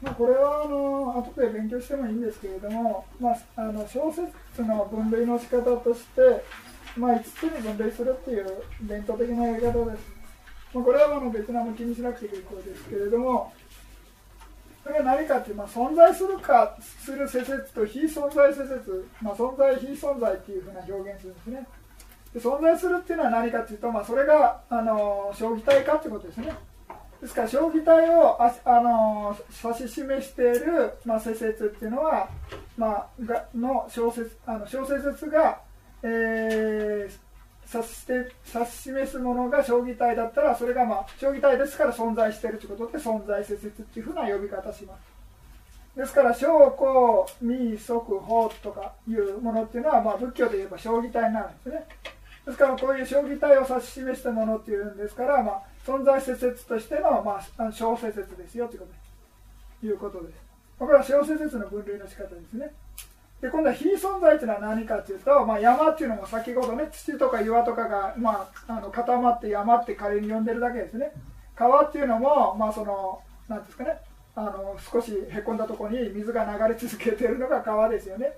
[0.00, 6.44] まあ、これはあの後で勉強してもいいんですけれども、まあ、あの小説の分類の仕方として、
[6.96, 10.18] まあ、5つに分類するっていう伝統的なやり方です。
[10.72, 13.52] まあ、これはあの別な向きにしなくて結構ですけれども、
[14.84, 21.66] それは何かっていう、まあ、存在するかする施設と非存在施設、まあ、存在非存在っていうふうな表現するんですね。
[22.32, 26.54] で存在するっていうのは何かっていうと、まあ、それがあの将棋体かってことですね。
[27.20, 32.28] ですから将棋体をああの指し示している、まあ、施設っていうのは、
[32.76, 35.60] まあ、がの小説あの小説が、
[36.02, 38.12] えー、指して
[38.54, 45.18] 指し示すものが将棋体だったらそれが、まあ、将棋体ですから存在しているということで存在施設っていうふうな呼び方します。
[45.96, 46.48] ですから将
[46.78, 51.84] 校未即法とかいうものっていうのは、まあ、仏教で言えば将棋体なんですね。
[52.48, 60.40] ですからこういう将棋体を指し示したものっていうんですから、まあ、存在施設としての、まあ、小施設ですよというこということです。
[60.78, 62.72] これは小施設の分類の仕方ですね。
[63.42, 71.12] で今度は非存在というのは何かというと、まあ、山っていうのも先ほどね土とか岩とかが、まあ、あの固まって山って仮に呼んでるだけですね
[71.54, 74.00] 川っていうのも、まあ、そのなんですかね
[74.34, 78.32] あの少しへこんだところに水が流れ続けているのが川ですよね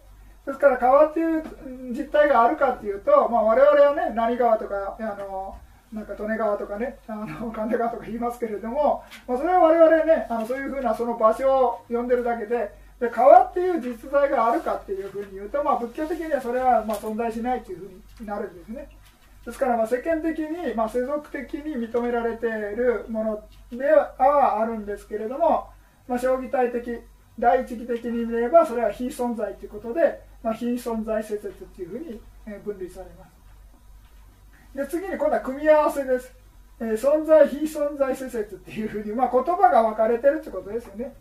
[0.46, 1.42] ですから川っていう
[1.92, 5.56] 実態があるかっていうと、まあ、我々はね何川とかあの
[5.92, 18.88] なんか利根川とかねあの 神田川とか言いますけれども、まあ、それは我々ねあのそういうふうなその場所を呼んでるだけでで川っていう実在があるかっていうふうに言うと、まあ、仏教的にはそれはまあ存在しないというふうになるんですね。
[19.44, 23.24] ですからまあ世間的に、まあ世俗的に認められているも
[23.72, 25.68] のではあるんですけれども、
[26.06, 27.00] まあ、将棋体的
[27.38, 32.20] 第一義的に言えばそれは非存在ということで、まあ、非存在施設っていうふうに
[32.64, 33.40] 分類されます。
[34.74, 36.32] で次に今度は組み合わせです、
[36.78, 41.14] えー、存在非存在施設っていうふうに、まあ、言葉が分かれてるってことですよね。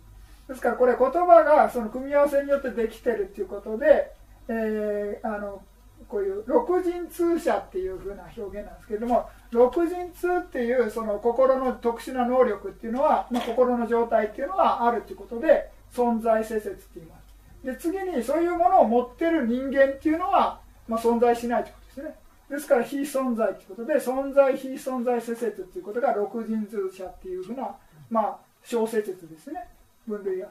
[0.48, 4.12] ですからこれ言葉がその組み合わせによってできてるっていうことで、
[4.48, 5.62] えー、あの
[6.08, 17.19] こういう六人通者っていうふうな表現なんですけれども六人通っていうその心の特殊な能力っていうのは、まあ、心の状態っていうのはあるということで存在施設って言います。
[17.64, 22.16] で次にそういうものを持ってる人間っていうのは、まあ、存在しないということですね。
[22.50, 27.76] ですから非存在ということで存在非存在施設ということが六人通者っていうふうな、
[28.10, 29.68] まあ、小施設ですね。
[30.08, 30.48] 分類が。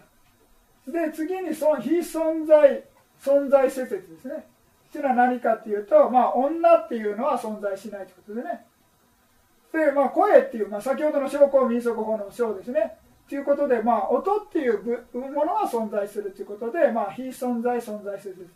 [0.86, 2.84] で次にその非存在
[3.20, 4.46] 存在施設ですね。
[4.88, 8.64] っていうのは何かっていうと、まあ、女っていうのは存在しないということでね。
[9.72, 12.96] で、まあ、声っていう、まあ、先ほどの証拠民族法の章ですね。
[13.28, 18.46] ということで、まあ、音っていうものは存在するということで、まあ、非存在存在施設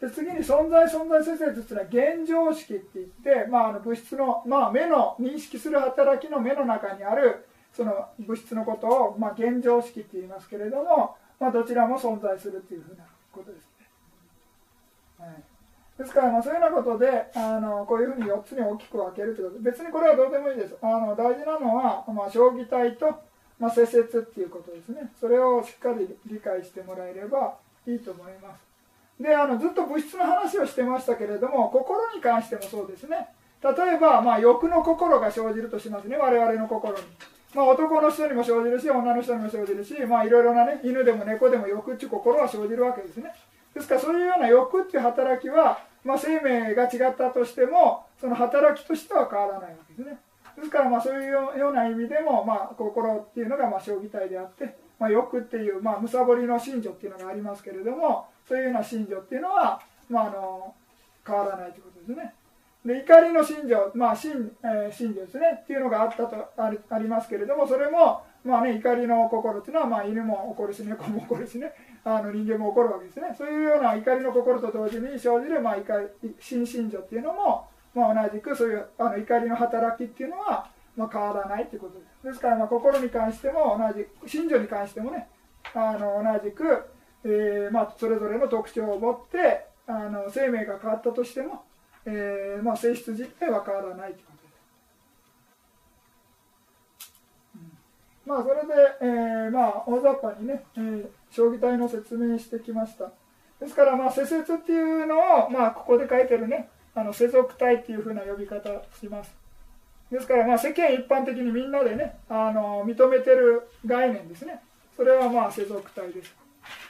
[0.00, 13.68] で次に存在存在施設っていうのは現状式って言って、まあ、あの物質の、まあ、目の認識する働きの目の中にあるその物質のことを、まあ、現状式って言いますけれども、まあ、どちらも存在するっていうふうなことですね。
[15.18, 15.42] はい、
[15.98, 20.76] ですから、まあ、そういうようなことであのこういうふうに4つに大きく分けるということ別にこれはどうでもいいです。
[20.80, 23.27] あの大事なのは、まあ、将棋体と、
[23.58, 25.10] まあ、施設っていうことですね。
[25.20, 28.68] それをしっかり理解してもらえればいいと思います。
[29.22, 33.28] であのずっと物質の話をしてましたけれども心に関してもそうですね。
[33.62, 36.16] 例えば、まあ、欲の心が生じるとしますね。
[36.16, 37.02] 我々の心に。
[37.54, 43.32] まあ、男の人にも生じるし女の人にも生じるし、まあ、いろいろな、ね、犬でも猫でも欲っていう心は生じるわけですね。
[43.74, 50.18] ですからそういうような欲っていう働きは、まあ、生命が違ったとしてもその働きとしては変わらないわけですね。
[50.58, 60.74] ですからまあそういうような意味でも、まあ、心っていうのがまあ将棋体であって、まあ、欲っていう、まあ、むさぼりの信条っていうのがありますけれどもそういうような信条っていうのは、まあ、あの
[61.26, 62.34] 変わらないということですね。
[62.84, 65.60] で怒りの信条、まあ信えー、信条ですね。
[65.62, 71.72] っていうのがあったとありありますけれどもそれも、まあね、怒りの心っていうのは、まあ、犬も怒るし猫も怒るしね。
[72.04, 73.34] あの人間も怒るわけですね。
[73.36, 85.28] そういうような怒りの心と同時に生じる、まあ、怒り心信条っていうのも、まあ、同じくそういうあの怒りの働きっていうのは、まあ、変わらないということですですから、まあ、心に関しても同じ信条に関してもね
[85.74, 86.84] あの同じく、
[87.24, 91.62] えーまあ、それぞれの特徴を持ってあの生命が変わったとしても
[92.10, 94.54] えーまあ、性質自体は変わらないということで
[97.04, 97.12] す。
[97.56, 103.12] うん、まあ、それで、えーまあ、大雑把にね、えー、将棋体の説明してきました。
[103.60, 106.70] ですから、まあ、施設っていうのを、まあ、ここで書いてるね、
[107.00, 108.68] あの世俗体っていうふうな呼び方
[108.98, 109.34] します。
[110.10, 114.62] ですから、まあ、世間一般的にみんなでね、あの認めてる概念ですね。
[114.96, 116.34] それはまあ世俗体です。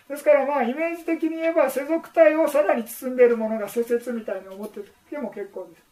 [0.08, 5.88] ですからまあイメージ的に言えば世俗体をさらに包んでいるものが施設みたいに思ってても結構です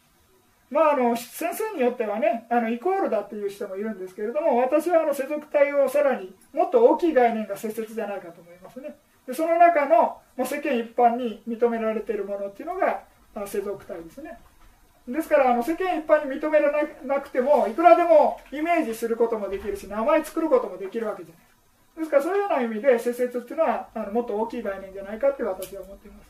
[0.69, 13.03] まあ、あの先生によってはねあのイコールだっていう人もいるんですけれども私はあの世俗体をさらにもっと大きい概念が切々じゃないかと思いますねでその中の、まあ、世間一般に認められているものっていうのが
[13.45, 14.39] 世俗体ですね。
[15.07, 21.47] ですからあの世間一般に認められなくてもいくらでもイメージすることもできるし名前作ることもできるわけじゃない。
[21.99, 26.26] ですからそういうような意味で施設っていうのはあのもっと大きい概念じゃないかって私は思っています。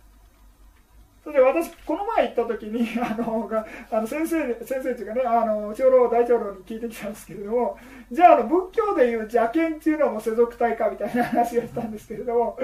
[1.32, 7.78] で私この前行った時に あのがあの先生先生っていうかねあの長老大長老に聞いてきたんですけれども
[8.12, 12.58] じゃああの仏教でいう邪剣っていうのも世俗体かみたいな話をしたんですけれども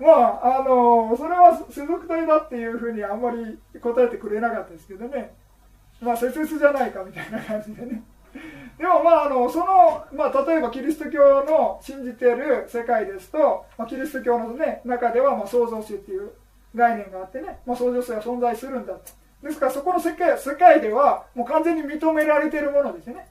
[0.00, 0.08] ま
[0.42, 5.34] ああのそれは世俗体だっていうふうにあんまり答えてくれなかったですけどね。
[6.00, 8.02] まあ節々じゃないかみたいな感じでね。
[8.78, 16.30] でもまああのその、まあ、例えばキリスト教の信じている世界ですと、まあ、キリスト教の、ね、中ではまあ創造主っていう
[16.74, 19.00] 概念があってね、まあ、創造主が存在するんだと。
[19.42, 23.28] ですからそこの世界世界ではもう完全に認められているものですね。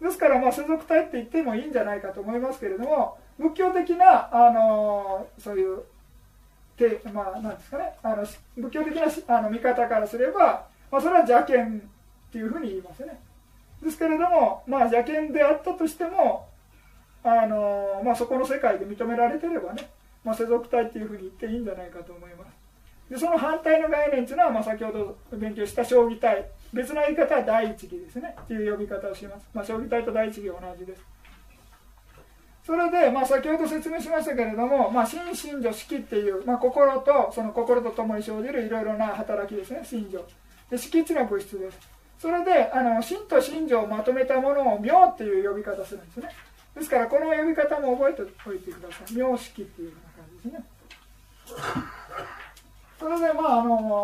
[0.00, 5.82] ですからまあ世俗体って言ってもいいんじゃないかと思いますけれども仏教的な、あのそういう
[6.80, 7.92] て、まあ、なんですかね。
[8.02, 8.26] あの
[8.56, 13.20] 仏教的なあの見方からすれば、まあ、それは邪剣っていうふうに言いますね。
[13.82, 16.48] ですけれども、まあ、邪剣であったとしても、
[17.22, 19.90] あのまあ、そこの世界で認められてればね、
[20.24, 22.59] まあ、世俗体っていうふうに言っていいんじゃないかと思います。
[23.10, 28.36] でその反対の概念っていうのは、まあ、先ほど勉強した将棋体別の言い方は第一義ですね。
[28.40, 31.02] っていう呼び方をします、まあ、将棋体と第一義は同じです。
[32.64, 39.82] それで、まあ、先ほど説明しましたけれども、まあ、心身女式っていう、まあ、心とその心とともに生じるいろいろな働きですね。
[39.84, 40.24] 心情
[40.70, 41.78] で色地の物質です。
[42.16, 46.28] それであの真と真情をまとめたものを妙っていう呼び方するんですね。
[46.76, 49.16] ですからこの呼び方も覚えておいてください。
[49.16, 50.56] 妙式っていうような感じで
[51.56, 51.99] すね。
[53.00, 54.02] それでまああの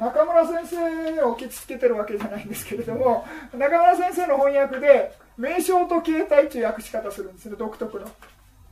[0.00, 8.10] 中村先生をきつけてるわけじゃないんですけれども中村先生の翻訳で名称と形態っていう訳し方をするんですね独特の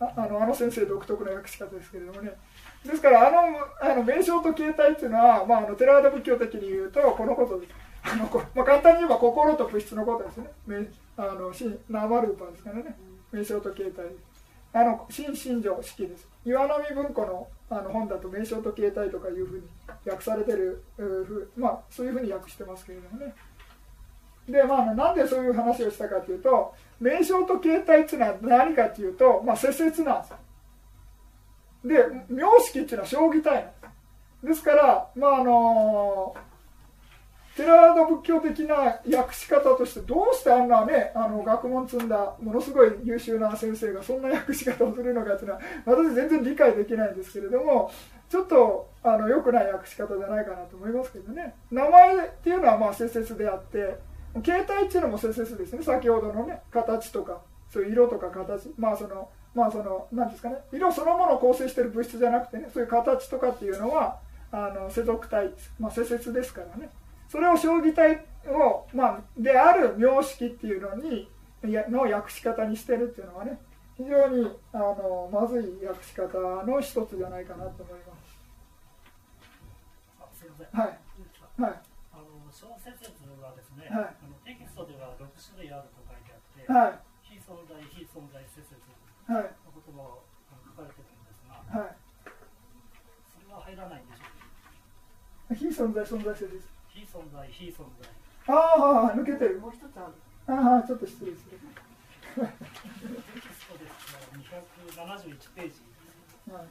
[0.00, 2.32] ああのあの先生独特の訳し方ですけれどもね
[2.84, 7.75] ですからあのあの名称と形態っていうのは、まあ、あのテラーダ仏教的に言うとこのことです
[8.08, 10.76] あのまあ、簡単に言えば心と物質のことですね名。
[11.17, 12.96] あの生ルーパーですからね。
[13.32, 14.06] 名称と形態。
[14.76, 16.28] あの新心情式です。
[16.44, 19.62] 岩波文庫のあの本だと名称と形態とかいうふうに
[20.05, 23.34] 訳されてるふまあそういうふうに訳してますけれどもね。
[24.46, 30.37] でまあなんでそういう話をしたかというと名称と形態っていうのは何かというとまあ節々なんですよ。
[31.87, 33.72] で名式っていうのは将棋体なんで
[34.43, 34.46] す。
[34.49, 36.56] ですからまああのー
[37.56, 47.91] テラード仏教的な訳し方としてどうしてあんなねあの学問積んだものすごい優秀な先生がそんな訳し方をするのかっていうのは私全然理解できないんですけれども
[48.29, 51.55] ちょっとあの良くない訳し方じゃないかなと思いますけどね。
[51.70, 53.97] 名前っていうのはまあ節々であって
[54.43, 55.82] 形態っていうのも節々ですね。
[55.82, 58.70] 先ほどのね形とかそういう色とか形。
[58.76, 60.56] まあそのまあその何ですかね。
[60.73, 64.19] 色そのものを構成してる物質じゃなくてねそういう形とかっていうのは
[64.53, 66.91] あの世俗体、まあ、節々ですからね。
[67.28, 71.28] それを将棋体を、まあ、である名式っていうのに
[71.64, 73.58] の訳し方にしてるっていうのはね
[73.96, 78.14] 非常にあのまずい訳し方の一つじゃないかなと思いま
[80.32, 80.38] す。
[80.38, 80.81] すみません。
[80.81, 80.99] はい。
[81.56, 81.81] はい。
[82.12, 82.93] あの小説
[83.40, 88.84] はですね、はい、あのテキストでは六種類あると書いてあって、はい、非存在、非存在説説
[89.29, 89.49] の言
[89.96, 90.25] 葉を
[90.76, 91.96] 書かれてるんですが、はい、
[93.32, 95.56] それは入らないんでしょうか？
[95.56, 96.69] 非存在、存在説です。
[96.69, 96.75] 非
[97.17, 98.55] 存在、非存在。
[98.55, 99.58] ああ、抜けてる。
[99.58, 100.55] もう一つある。
[100.55, 101.58] ああ、ちょっと失礼する。
[102.37, 102.51] テ
[103.41, 105.81] キストですから271ページ。
[106.53, 106.67] はい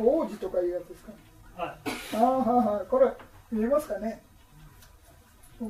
[0.00, 1.12] 王子とかいうやつですか、
[1.56, 1.78] はい、
[2.16, 3.12] ああはいはいこれ
[3.50, 4.22] 見えますかね？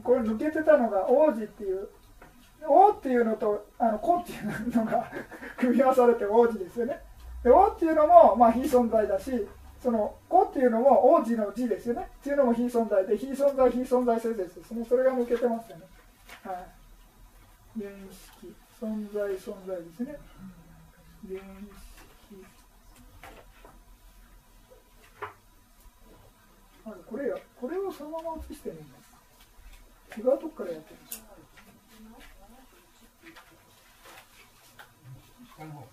[0.03, 1.89] これ抜けてたのが王子っていう
[2.67, 5.11] 王っていうのとあの子っていうのが
[5.57, 7.01] 組み合わされて王子ですよね。
[7.43, 9.47] で王っていうのもまあ非存在だし
[9.81, 12.09] その子っていうのも王子の字ですよね。
[12.21, 13.07] っていうのも非存在。
[13.07, 14.85] で非存在非存在性ですね。
[14.85, 15.85] それが抜けてますよね。
[16.43, 17.81] はい。
[17.81, 20.19] 原式存在存在ですね。
[21.29, 21.88] 原式
[26.93, 28.77] あこれやこれをそのまま写してね
[30.17, 31.23] 違うとこからやってるんです。
[35.57, 35.87] 下の方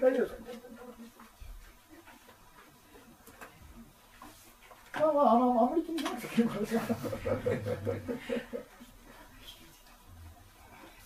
[0.00, 0.34] 大丈夫です
[4.92, 5.00] か？
[5.00, 6.74] まあまあ、あの、あまり気にしなくて結構です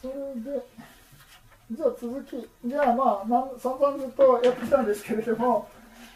[0.01, 0.65] それで、
[1.73, 5.69] じゃあ続き、じゃあまあ、なん散々ずっとやってきたんですけれども、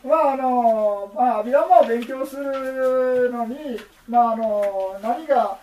[0.05, 3.57] まああの、まあ、アビダマを勉強するのに、
[4.09, 5.59] まああの、何が、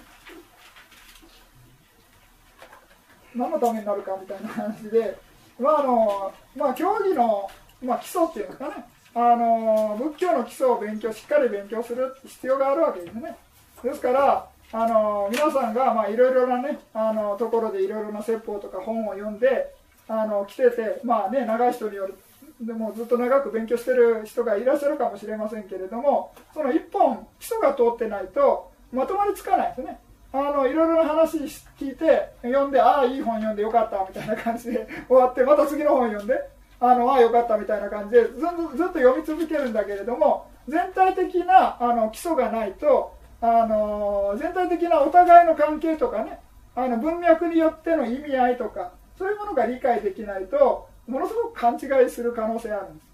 [3.35, 5.17] 何のためになるかみたいな話で、
[5.59, 7.49] まああのまあ、教義の、
[7.83, 8.85] まあ、基礎っていうんですかね
[9.15, 13.35] あの仏教の基礎を勉強しっかり勉強する必要があるわけですね。
[13.83, 19.73] ですからあの皆さんがまあいろいろなねあのところでいろいろな説法とか本を読んで
[20.07, 22.15] あの来ててまあね長い人による
[22.61, 29.99] でもずっと長く勉強してる人がいらっしゃるかもしれませんけれどもその一本基礎が通ってないとまとまりつかないですね。
[30.31, 31.37] あのいろいろな話
[31.79, 36.39] 聞いて読んでああいい本読んでよかったみたいな感じで 終わってまた次の本読んで
[36.79, 46.39] あのあよかったみたいな感じでずっとずっと読み続けるんだけれども全体的なあの基礎がないとあの全体的なお互いの関係とかね
[46.75, 53.09] あの文脈によっての意味合いとかそういうものが理解できないとものすごく勘違いする可能性があるんです。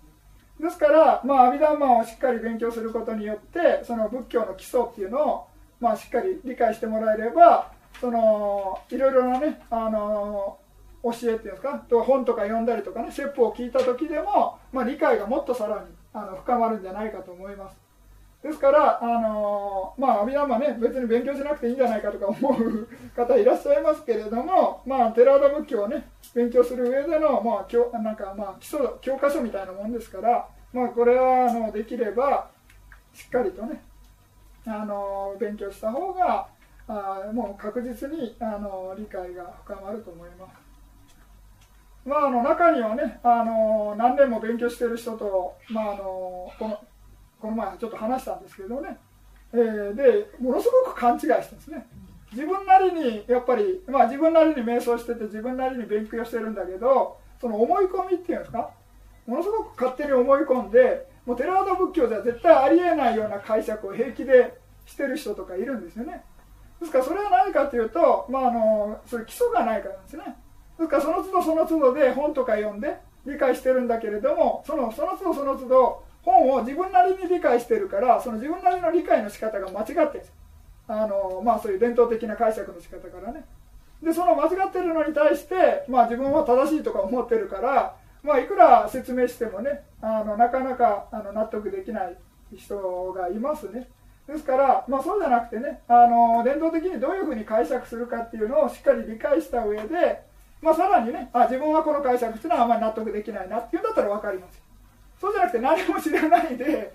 [0.62, 5.48] ですから、まあ、阿弥陀マンをしっかり勉強することによってその仏教の基礎っていうのを
[5.80, 10.58] まあ、しっかり理解してもらえればそのいろいろなねあの
[11.04, 17.85] 教えっていうんですかと本とか読んだりとかね説法を聞いた時でも、まあ、理解がもっとさらにあの深まるんじゃないかと思います。
[18.46, 32.52] ですからあのまあ阿弥陀はね別に勉強しなくていいんじゃないかとか思う方いらっしゃいますけれどもまあ寺田仏教をね勉強する上での、まあ、教なんかまあ基礎教科書みたいなもんですからまあこれはあのできれば
[33.16, 33.82] しっかりとね
[34.68, 36.46] あの勉強した方が
[36.88, 40.66] あもう確実にあの理解が深まると思います。
[42.08, 46.80] まあ、あの中にはねあの何年も勉強してる人と、まあ、あのこの
[47.46, 48.98] この前ちょっと話したんですけどね、
[49.54, 51.86] えー、でものすごく勘違いしてるんですね。
[52.32, 58.72] 自分なりにやっぱり、まあ、自分なりに瞑想してて自分なりに勉強してるんだけどその思い込みっていうんですか？
[59.28, 66.24] ものすごく勝手に思い込んでもうテラワダ仏教じゃ絶対ありえないような解釈を平気でしてる人とかいるんですよね。
[66.80, 70.24] ですからそれは何かというと、まあ、あのそれ基礎がないからなんですね。
[70.80, 72.98] ですからその都度その都度で本とか読んで
[73.28, 80.10] 理解してるんだけれどもそのその都度その都度本を自分なりに理解してるからその自分なりの理解の仕方が間違ってる。
[80.10, 80.34] んです
[80.88, 83.46] あの、まあ、そういう伝統的な解釈の仕方からね。
[84.04, 92.18] でその間違ってるのに対して、まあ、自分は正しいとか思ってるからまあ、いくら説明してもねあのなかなかあの納得できない
[92.56, 93.88] 人がいますね。
[94.28, 100.24] ですから、まあ、そうじゃなくてねあの伝統的にどういうふうに解釈するかっていうのをしっかり理解した上で、
[100.64, 104.65] まあ、さらにねあ自分はこの解釈っていうのはあまり納得できないなっていうんだったら分かります。
[105.20, 106.92] そうじゃなくて何も知らないで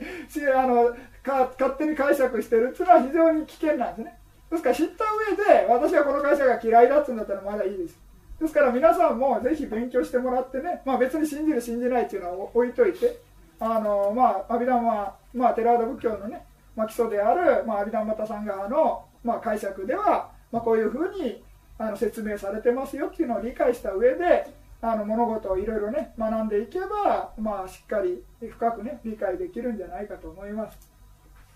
[0.55, 2.71] あのか勝手に解釈してる。
[2.73, 4.19] っていうのは非常に危険なんですね。
[4.50, 7.99] ですから知った上で私はこの会社が嫌いだっていうんだったらまだいいです。
[8.41, 13.21] ですから皆さんもぜひ勉強してもらってね、まあ、別に信じる信じないっていうのは置いといて
[13.61, 16.43] あのまあ阿弥陀は、まあ、寺田仏教のね、
[16.75, 21.45] まあ、基礎である、まあ、阿弥陀又さん側の、まあ、解釈では、まあ、こういうふうに
[21.79, 24.49] あの説明されてますよっていうのを理解した上で
[24.83, 30.91] あの物事をいろいろね学んでいけば、まあ、しっかり深くね理解できるんじゃないかと思います。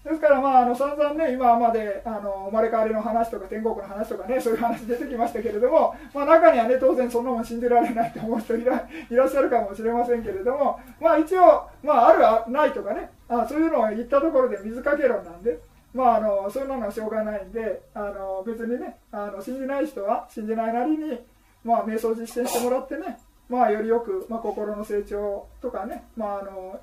[0.05, 15.59] ですから、まあ、あの散々ね、今まであの生まれ変わりの話とか天国の話とかね、そういう話出てきましたけれども、まあ、中にはね、当然そんなもん信じられないと思う人いらいらっしゃるかもしれませんけれども、まあ、一応、まあ、ある、あないとかねあ、そういうのを言ったところで水かけ論なんで、
[15.95, 21.19] まあ、あのそういうのはしょうがないんで、あの別にねあの、信じない人は信じないなりに、
[21.65, 23.19] まあ、瞑想実践してもらってね、
[23.49, 26.81] まあ、よりよく、まあ、心の成長とかね、まあ、あの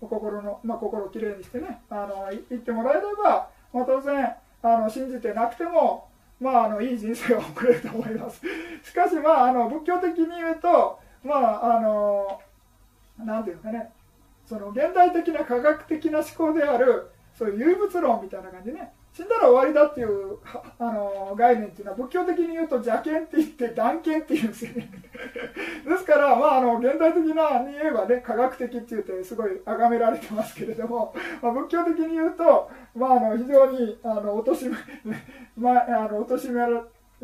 [0.00, 6.08] 心の、まあ、心をきれいにしてねあの言ってもらえれば、まあ、当然あの信じてなくても、
[6.40, 8.40] まあ、あのいい人生を送れると思います。
[8.82, 12.40] しかし、まあ、あの仏教的に言うとまああの
[13.18, 13.92] なんていうかね
[14.46, 18.92] その現代的な科学的な思考であるそういう唯物論みたいな感じね。
[19.14, 20.38] 死んだら終わりだっていう
[20.78, 24.90] あの概念っていうのは仏教的に言うと邪見って言って断見っていうんですよね。
[25.86, 34.76] ですから、まあ、あの現代的なに言えばね科学的って言ってすごい崇められてますけれども、まあ、仏教的に言うと、まあ、あの非常にあの貶としめ、
[35.58, 36.60] まあ、あの貶しめ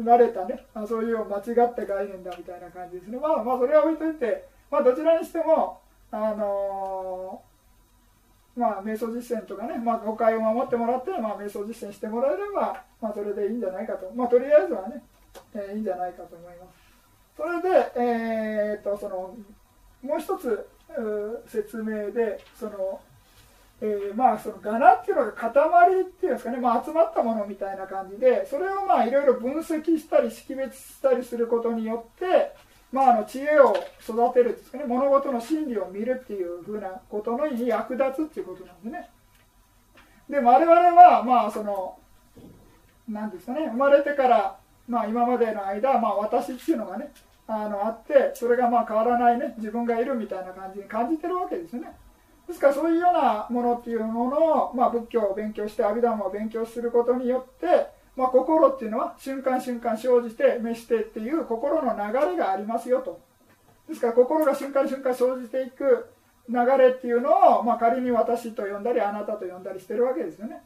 [0.04, 3.18] られたねあそういう間違った概念だみたいな感じですね。
[3.18, 7.40] まあまあそれは置いといて、まあ、どちらにしてもあの
[8.58, 15.02] まあ、瞑想実践とかね、まあ、誤解を守ってもらって、まあ、瞑想実践してもらえれば、まあ、それでいいんじゃないかと、まあ、とりあえずはね、
[15.54, 16.88] えー、いいんじゃないかと思います。
[17.36, 19.36] それで、えー、っとその
[20.02, 20.68] もう一つ
[21.46, 23.00] 説明でその、
[23.80, 25.50] えー、まあその柄っていうのが塊
[26.02, 32.54] っていうんですかね、まあ、集まったものみたいな感じでそれをまあいろいろ分析したり識別したりすることによって、
[32.90, 34.84] まあ、あの知恵を育てるですかね。
[34.84, 39.10] 物事の真理を見るっていうふうなことのに役立つっていうことなんでね。
[40.28, 41.98] で我々はまあその
[43.08, 43.66] 何ですかね。
[43.66, 47.12] 生まれてからまあ今までの間、まあ、私っていうのがね
[47.46, 51.92] あのあってそれがまあ変わらないね自分がいるみたいな感じに感じてるわけですよね。
[52.46, 54.38] ですからそういうようなものっていうもの
[54.70, 57.88] を、まあ、仏教を勉強して阿弥陀を勉強することによって、
[58.18, 63.20] まあ、心っていうのは瞬間瞬間生じて召してっていう心の流れがありますよと。
[63.88, 66.08] ですから心が瞬間瞬間生じていく
[66.48, 70.62] 流れっていうのを、まあ、仮に私と呼んだりあなたと呼んだりしてるわけですよね。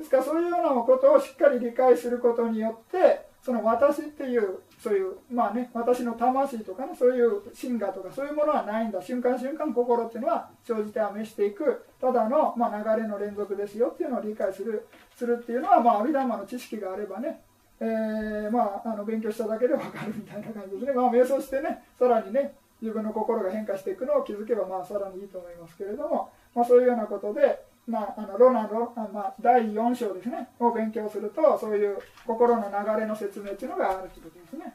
[0.00, 17.40] ですからそういうようなことをしっかり理解することによってその私っていうそういうまあね私の魂とかねそういう真我とかそういうものはないんだ瞬間瞬間心っていうのは生じては召していくただの、まあ、流れの連続ですよっていうのを理解するするっていうのはまあ阿弥陀の知識があればね
[17.78, 30.48] えー、まあ、あの勉強しただけで分かるみたいな感じですね、まあ、瞑想してねさらにね自分の心が変化していくのを気づけばまあさらにいいと思いますけれども、まあ、そういうようなことでまあ、あのロナロ、まあ、第4章ですね。
[30.58, 34.74] を勉強するとそういう心の流れの説明っていうのがあるということですね。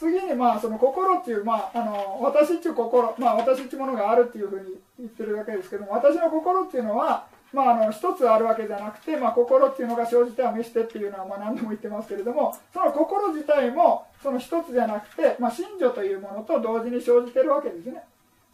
[0.00, 18.02] 次にまあその心っていう、まあ、あの私っていう心、まあ、私っていうものがあるっていうふうに言ってるだけですけども私の心っていうのは、まあ、あの一つあるわけじゃなくて、まあ、心っていうのが生じては召してっていうのはまあ何度も言ってますけれどもその心自体もその一つじゃなくて、まあ、信女というものと同時に生じてるわけですね。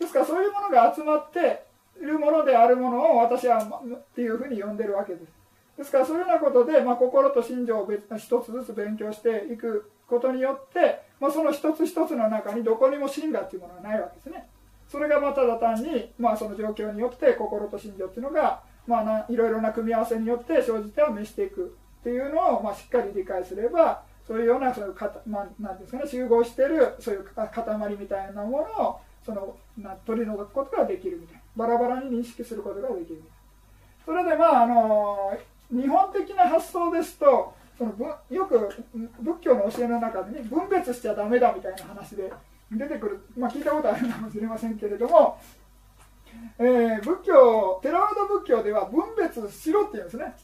[0.01, 1.65] ですからそういうものが集まって
[2.01, 5.33] るものであるものを私はっていうふうに呼んでるわけです。
[5.79, 14.49] ですからそういうようなことで、まあ、心と心情を一つずつ勉強していくことによって、まあ、その一つ一つの中にどこにも真我っていうものはないわけですね。
[14.89, 31.36] それがまあただ単に、まあ、その状況によって心と心情っていうのが、まあな、いろいろな組み合わせによって生じては召していくっていうのを、まあ、しっかり理解すればそういうようなそういうかまあ、なんですかね集合してるそういう塊みたいなものをそのな取り除くことができるみたいな。
[31.57, 33.23] バラバラに認識することができる。
[34.05, 35.37] それでまああの
[35.71, 37.92] 日本的な発想ですとその
[38.31, 38.73] よく
[39.21, 42.33] 仏教の教えの中でね分別しちゃダメだみたいな話で
[42.71, 45.38] 出てくる、まあ、聞いたことあるかもしれませんけれども、
[46.59, 50.35] えー、仏教テラワード仏教では分別しろっていうんですね。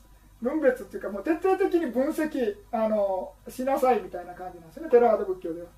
[0.40, 4.90] 分別っていうかもう徹底的に分析あのしなさいみたいな感じなんですね。
[4.90, 5.68] テラワード仏教では。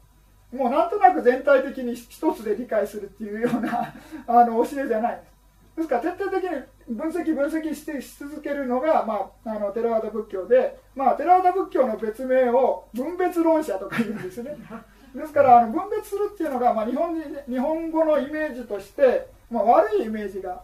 [0.54, 3.92] もうなんとなく全体的に一つで理解するっていうような
[4.26, 5.34] あの教えじゃないです。
[5.76, 14.56] ですから徹底的に分析分析してし続けるのが、まあ、あのテラワダ仏教で、まあ、テラワダ仏教の別名を分別論者とか言うんですね。
[15.14, 20.62] ですからあの分別するっていうのが、まあ、日本人日本語のイメージとして、まあ、悪いイメージが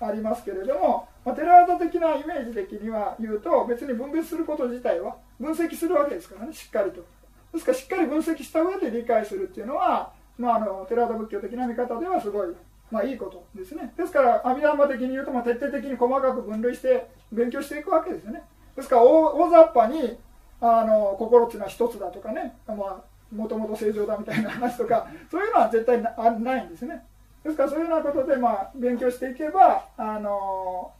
[0.00, 7.04] ありますけれども、まあ、テラワダ的なイメージ的には言うと別に分別すること自体は分析するわけですからねしっかりと。
[7.52, 12.48] ですからしっかり分析した上で理解するっていうのは、まあ、あの寺田仏教的な見方ではすごい、
[12.90, 13.92] まあ、いいことですね。
[13.96, 18.42] ですから阿弥陀陀的に言うと、まあ、徹底的に細かく分類して勉強していくわけですよね。
[18.76, 20.18] ですから大雑把に
[20.60, 22.56] あの心っていうのは一つだとかね。
[23.30, 27.04] もともと正常だみたいな話とか そういうのは絶対ないんですね。
[27.44, 30.92] ですからそういうようなことで、まあ、勉強していけばあの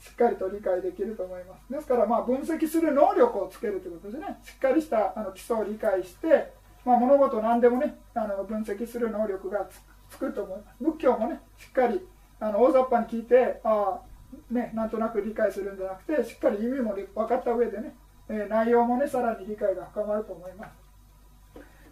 [0.00, 1.72] しっかりと理解できると思います。
[1.72, 4.38] ですからまあ分析する能力をつけるということですね。
[4.42, 6.52] しっかりしたあの基礎を理解して、
[6.84, 9.68] まあ、物事何でもねあの分析する能力が
[10.10, 10.76] つくと思います。
[10.80, 12.06] 仏教もねしっかり
[12.40, 17.94] あの大雑把に聞いてああねなんとなく理解するんじゃなくてしっかり意味も分かった上でね、
[18.28, 20.70] えー、内容もねさらに理解が深まると思います。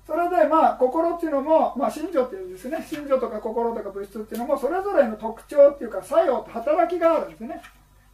[0.06, 2.86] それでまあ心っていうのも、まあ、心情っていうんですね。
[2.88, 7.60] 心情とか心とか物質っていうのもそれぞれの特徴っていうか作用と働きがあるんですね。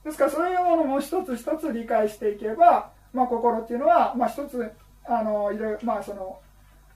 [0.05, 4.71] ですからそういうものも一つ一つ理解していけば、まあ、心っていうのは、まあ、一つ
[5.05, 6.39] あのいろいろまあその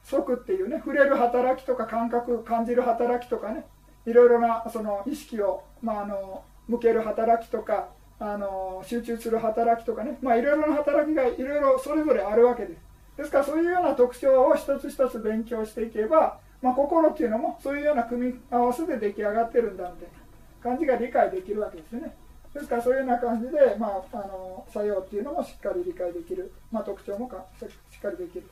[0.03, 3.65] 即っていうね触れる働きとか感覚感じる働きとかね
[4.07, 7.89] いろいろなその意識を、まあ、あの向ける働きとか
[8.19, 22.15] あの集中する働きとかね、まあ、いろいろな働きがいろいろそれぞれあるわけですですからそういうような特徴を一つ一つ勉強していけば、まあ、心っていうのもそういうような組み合わせで出来上がってるんだみたいな感じが理解できるわけですよね。
[22.57, 28.45] ですからそういうような感じで、まあ、あの作用っていうのもしっかり理解できる、まあ、特徴もしっかりできる。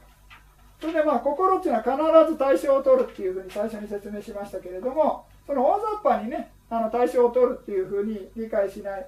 [0.81, 9.07] それでまあ心っていうのは必ず対象を取るっていうふうに最初に説明しましたけれどもその大雑把にねあの対象を取るっていうふうに理解しない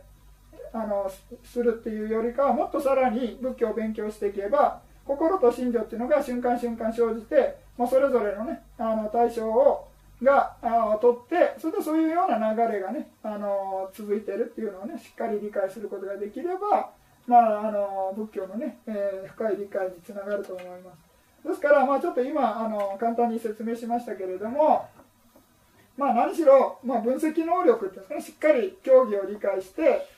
[0.72, 1.10] あの
[1.44, 9.85] するっていうよりかはもっとさらに仏教を勉強していけば心と心情っていうのが瞬間瞬間生じて、まあ、それぞれのねあの対象を
[10.22, 10.56] が
[11.00, 16.90] 取ってそれでそういうような流れがねあの続いてるっていうのをねしっかり理解することができれば、
[17.26, 21.06] まあ、あの仏教のね、えー、深い理解につながると思います。
[21.46, 24.88] ですから、まあ、ちょっと今あの簡単に説明しましたけれども、
[25.96, 30.08] まあ、何しろ、まあ、分析能力っていうんですねしっかり競技を理解して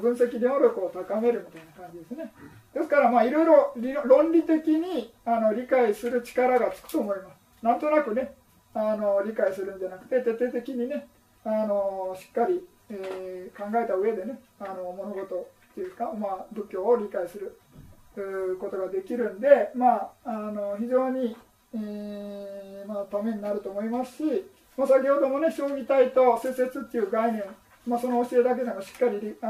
[0.00, 2.32] 分析能力を高めるみたいな感じですね
[2.74, 3.74] ですからまあいろいろ
[4.06, 8.34] 論理的にあの理解する力がつくと思いますなんとなくね
[8.78, 11.08] あの理解するんじゃなくて徹底的にね
[11.44, 17.58] あのしっかり、えー、考えた上でねあの物事っていうか、まあ、仏教を理解する
[18.60, 21.36] ことができるんで、まあ、あの非常に、
[21.74, 24.22] えー、まあ、ためになると思いますし、
[24.76, 27.42] まあ、先ほどもね将棋体と節節っていう概念、
[27.84, 29.46] まあ、その教えだけでもしっかりあ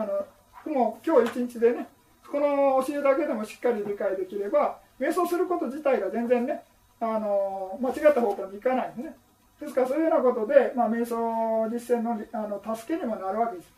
[0.67, 1.87] のもう今日一日でね
[2.31, 6.62] この教えだけでもしっかり理解できれば瞑想すること自体が全然ね
[7.01, 9.17] あの間違った方向に行かないんですね
[9.61, 13.73] ですからそういうようなことで、まあ、瞑想実践のあの助けにもなるわけです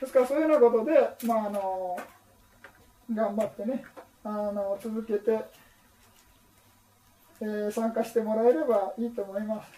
[0.00, 1.98] ですからそういうようなことで、まあ、あの
[3.14, 3.84] 頑張ってね
[4.24, 5.38] あの続けて、
[7.40, 9.70] えー、参加してもらえればいいと思います。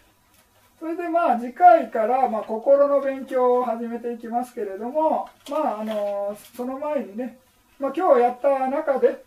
[0.79, 7.39] それでまあ次回からまあ心の勉強を始めていきますけれども、まあ、あのその前にね、
[7.79, 9.23] まあ、今日やった中で、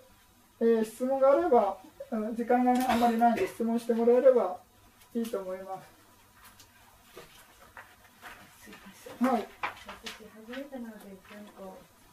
[0.59, 1.77] えー、質問があれば
[2.35, 4.57] 時間が、ね、あんまりないので質問してもらえれば
[5.15, 5.93] いいと思います。
[9.23, 9.47] はい。
[10.03, 11.15] 私初めてなので、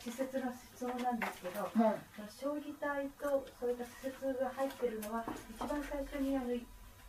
[0.05, 1.97] 施設の質問なんですけど、はい、
[2.31, 6.47] 将棋体とそういった施設が入ってるのは一番最初にあの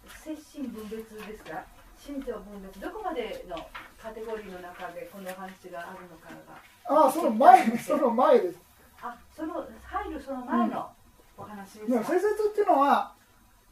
[0.09, 1.63] 精神分別ですか？
[1.97, 2.81] 心情分別。
[2.81, 3.55] どこまでの
[4.01, 6.59] カテゴリーの中でこの話があるのかが。
[7.03, 8.59] ああその前その前です。
[9.01, 10.89] あその入るその前の
[11.41, 13.13] お話ですか、うん、施設っていうのは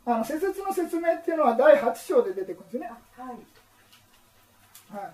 [0.05, 2.91] あの施設の説明っていうのは第8章で出てくるんですね。
[3.17, 5.13] はい、はい。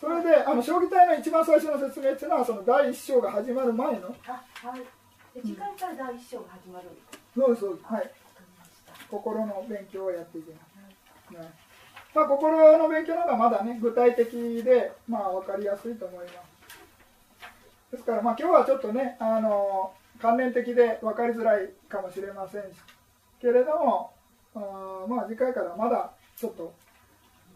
[0.00, 4.14] それであの将棋隊の一番最初の説明っていうのはその第一章が始まる前の。
[4.26, 4.82] あはい。
[5.40, 6.88] 次回から第一章が始まる、
[7.34, 7.92] そうですそうです。
[7.92, 8.10] はい。
[9.10, 10.56] 心の勉強をやっていきま
[11.30, 11.48] す、はい、
[12.14, 17.92] まあ、心の勉強の方がまだね具体的でまあ分かりやすいと思います。
[17.92, 22.62] ですからまあ今日はちょっとねあの関連的で分かりづらいかもしれません
[23.40, 24.12] けれども
[24.54, 26.74] あまあ次回からまだちょっと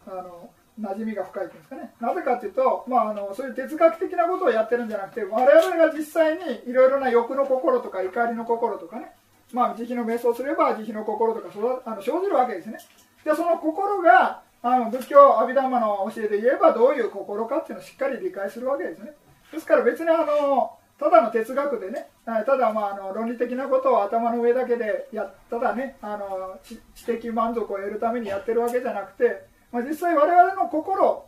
[0.07, 1.93] あの馴染みが深いというんですかね。
[1.99, 9.11] なぜかというと、まあ、あのそういう哲学的なことをやってるんじゃなくて我々が実際にいろいろな欲の心とか怒りの心とかね、
[9.51, 11.49] まあ、慈悲の瞑想すれば慈悲の心とか
[11.85, 12.79] あの生じるわけですね。
[13.23, 19.13] でその心があの仏教阿弥陀様の教えで言えばどういう心かっていうのをしっかり理解するわけですね。
[19.51, 26.57] ですから別にあのただの哲学でねただまああの論理的なことを頭の上だけでやただねあの
[26.95, 31.25] 知的満足を得るためにやってるわけじゃなくてまあ、実際我々の心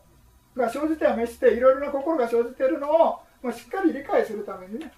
[0.56, 4.92] が生じては召していろいろな心が生じているのを、まあ、しっかり理解するためにね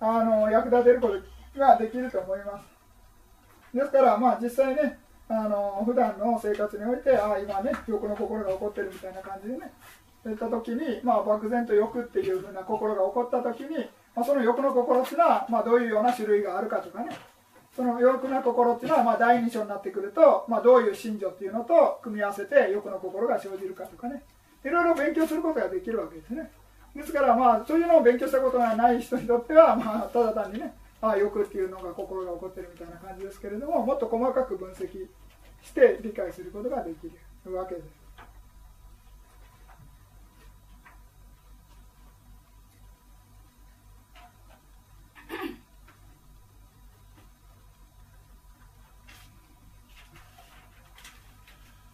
[0.00, 2.64] あの役立てることができると思います。
[3.74, 9.72] ですからまあ実際ねあの普段の生活においてああ今ね欲の心が起こってるみたいな感じでね
[10.22, 17.10] そういった時に、まあ、漠然と欲っていうふうな心が起こった時に、まあ、その欲の心っていうのは、まあ、どういうような種類があるかとかね。
[17.74, 24.22] その欲な心っていうのはまあ第二章になってくると、まあ、どういう心情っていうのと組み合わせて欲の心が生じるかとかね。
[24.64, 26.50] いろいろ勉強することができるわけですね。
[26.94, 35.06] ですからまあそういうのを勉強したことがない人にとっては、まあ、ただ単にねああ欲っていうのが心が起こってるみたいな感じですけれどももっと細かく分析
[35.62, 37.10] して理解することができ
[37.46, 38.01] るわけです。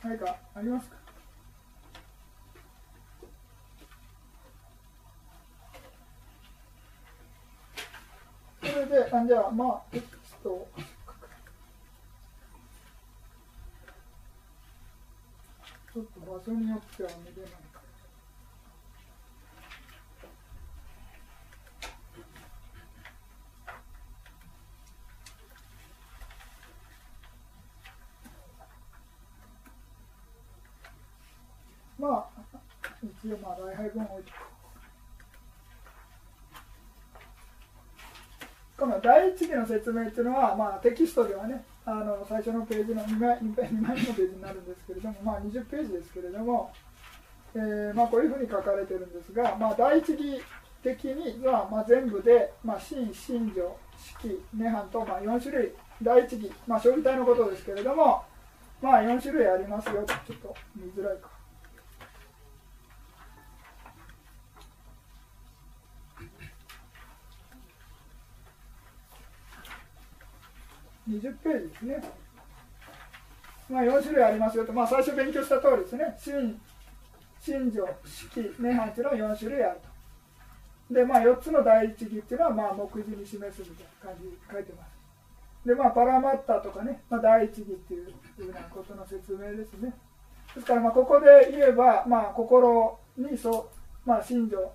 [0.08, 0.96] 何かありますか？
[8.62, 10.66] それで、あじゃあ、まあ、テキスト
[15.92, 17.50] ちょっと場所によっては見れない。
[33.20, 34.32] 一応まあ礼拝文を置いて
[38.78, 38.86] こ
[39.38, 46.72] の第一義の説明っていうのは、まあ、テキストではねあの最初のページの2枚 ,2 枚のページになるんですけれども、まあ、20ページですけれども、
[47.54, 50.40] えーまあ、こういうふうに書かれてるんですが、まあ、第一義
[50.82, 55.72] 的には、まあ、全部で、まあ、真、真女、式、涅槃と、まあ、4種類
[56.02, 58.22] 第一義、まあ、将棋体のことですけれども、
[58.80, 61.37] まあ、4種類ありますよちょっと見づらいか。
[71.08, 72.02] 20ページですね。
[73.70, 76.16] まあ、4種類ありますよと、まあ、最初勉強した通りですね。
[76.18, 76.60] 真、
[77.40, 79.80] 真女、式、涅槃というのは4種類ある
[80.88, 80.94] と。
[80.94, 84.98] で、まあ、4つの第一義っていうのは、まあ、目次に示すみたいな感じで書いてます。
[85.66, 89.92] で、まあ、パラマッタとかね、まあ、第一義っていうふうなことの説明ですね。
[90.54, 93.68] ですから、まあ、ここで言えば、まあ、心にそ
[94.06, 94.72] う、まあ、信条、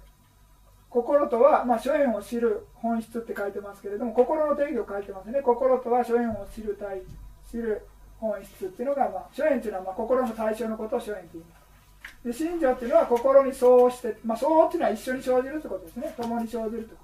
[0.94, 5.42] 心とは、まあ、諸縁を知る本質って書いてますけれども、心の定義を書いてますね。
[5.42, 7.02] 心とは諸縁を知る対
[7.50, 7.82] 知る
[8.20, 12.28] 本質っていうのが、まあ、諸縁っていうのは、まあ、心の対象のことを諸縁って言います。
[12.28, 16.14] で、信条っていうのは心に相応して、まあ、相応っていうのは一緒に生じるってことですね。
[16.16, 16.96] 共に生じると。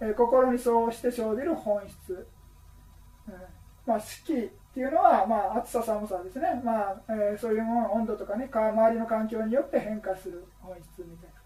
[0.00, 2.26] えー、心に相応して生じる本質。
[3.28, 3.34] うん、
[3.86, 11.39] まあ、四季っていうのは、まあ、暑さ寒さですね、まあえー、そういうもの温度とかね周りの環境によって変化する本質みたいな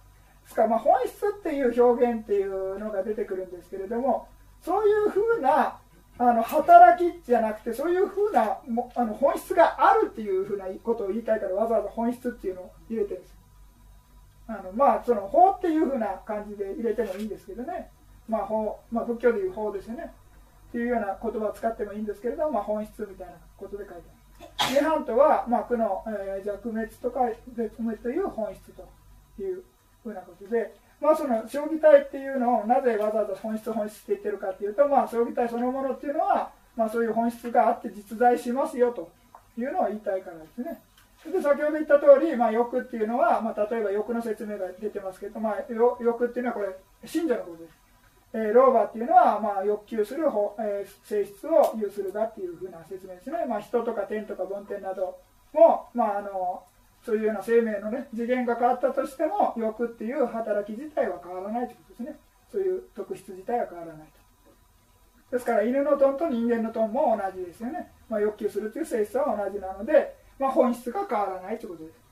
[0.45, 4.29] ですから、まあ、本質っていう表現っていうのが出てくるんですけれども
[4.63, 5.79] そういうふうな
[6.17, 13.35] あの働きじゃなくてそういうふうなもあの本質があるっていうふうなことを言いたいからわざわざ本質っていうのを入れてるんです。
[14.47, 17.91] あのまあその法っていうふうな感じで入れてもいいんですけどね。
[18.29, 20.13] まあ法、まあ、仏教でいう法ですよね。
[20.69, 24.03] っていうような言葉を使ってもいいんですけれども、まあ、本質みたいなことで書いて
[24.59, 24.75] ある。
[24.75, 27.21] 涅槃とは、まあ、苦の、えー、弱滅とか
[27.55, 29.63] 絶滅という本質という
[30.05, 39.11] ふうなことで、まあ、その将棋体っていうのをなぜわざわざ本質本質って言ってるかっていうと、まあ、将棋体そのものっていうのは、まあ、そういう本質があって実在しますよと
[39.59, 40.81] いうのを言いたいからですね。
[41.25, 45.57] で先ほど言った通り、まあ、欲っていうのは、まあ、例えば欲の説明が出てますけど、まあ、
[46.01, 47.85] 欲っていうのはこれ信者のことです。
[48.35, 50.25] えー、老婆っていうのは、まあ、欲求する、
[50.59, 55.17] えー、性質を有するがっていうふうな説明ですね、まあ、人とか天とか梵天など
[55.53, 56.65] も、まあ、あの
[57.05, 62.19] そういうような生命の、ね、次元が変わったとしても欲っていう働き自体は変わらないということですね。
[62.51, 64.07] そういう特質自体は変わらない
[65.31, 65.37] と。
[65.37, 72.05] ですから犬のトンと人間のトンも同じですよね、まあ、欲求するという性質は同じなので、まあ、本質が変わらないということです。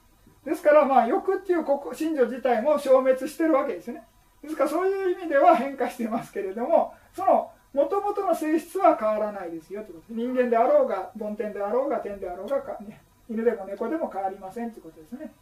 [0.45, 4.03] ですからまあ欲っていう信条自体も消滅してるわけですよね。
[4.43, 15.33] ですからそういう意味では変化してますけれどもそのもともとの性質は変わらないですよということで人間であろうが梵天であろうが天であろうが、ね、犬でも猫でも変わりませんということですね、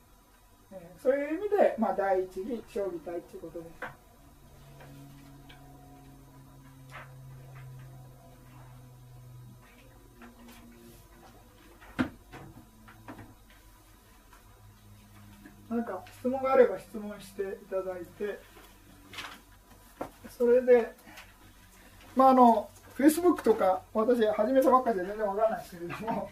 [0.73, 4.01] えー、そういう意味で、まあ、第一義将棋体ということです。
[15.71, 18.41] なんか質問があれば質問していただいて。
[20.41, 20.97] それで、
[22.17, 26.31] まああの、フェイスブックとか、私、始めたばっかりで全然わからないですけれども、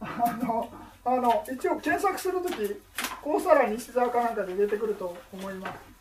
[0.00, 0.68] あの、
[1.04, 2.54] あの一応検索するとき、
[3.22, 5.96] 高さら西沢かなんかで出てくると思います。